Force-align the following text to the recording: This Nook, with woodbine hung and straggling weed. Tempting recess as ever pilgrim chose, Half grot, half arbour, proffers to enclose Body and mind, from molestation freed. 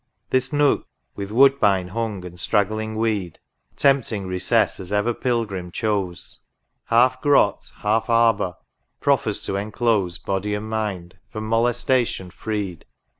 This 0.31 0.51
Nook, 0.51 0.87
with 1.15 1.29
woodbine 1.29 1.89
hung 1.89 2.25
and 2.25 2.39
straggling 2.39 2.95
weed. 2.95 3.37
Tempting 3.75 4.25
recess 4.25 4.79
as 4.79 4.91
ever 4.91 5.13
pilgrim 5.13 5.71
chose, 5.71 6.39
Half 6.85 7.21
grot, 7.21 7.71
half 7.81 8.09
arbour, 8.09 8.55
proffers 8.99 9.45
to 9.45 9.57
enclose 9.57 10.17
Body 10.17 10.55
and 10.55 10.67
mind, 10.67 11.19
from 11.29 11.45
molestation 11.47 12.31
freed. 12.31 12.85